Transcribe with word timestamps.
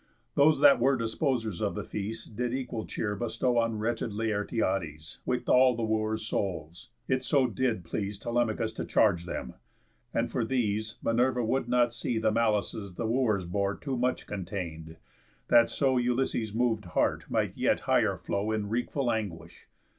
Those 0.33 0.59
that 0.61 0.79
were 0.79 0.97
Disposers 0.97 1.61
of 1.61 1.75
the 1.75 1.83
feast 1.83 2.35
did 2.35 2.55
equal 2.55 2.87
cheer 2.87 3.15
Bestow 3.15 3.59
on 3.59 3.77
wretched 3.77 4.09
Laertiades, 4.11 5.19
With 5.27 5.47
all 5.47 5.75
the 5.75 5.83
Wooers' 5.83 6.25
souls; 6.25 6.89
it 7.07 7.23
so 7.23 7.45
did 7.45 7.83
please 7.83 8.17
Telemachus 8.17 8.73
to 8.73 8.83
charge 8.85 9.25
them. 9.27 9.53
And 10.11 10.31
for 10.31 10.43
these 10.43 10.95
Minerva 11.03 11.45
would 11.45 11.69
not 11.69 11.93
see 11.93 12.17
the 12.17 12.31
malices 12.31 12.95
The 12.95 13.05
Wooers 13.05 13.45
bore 13.45 13.75
too 13.75 13.95
much 13.95 14.25
contain'd, 14.25 14.97
that 15.49 15.69
so 15.69 15.97
Ulysses' 15.97 16.51
mov'd 16.51 16.85
heart 16.85 17.25
yet 17.29 17.29
might 17.59 17.79
higher 17.81 18.17
flow 18.17 18.49
In 18.51 18.69
wreakful 18.69 19.11
anguish. 19.11 19.67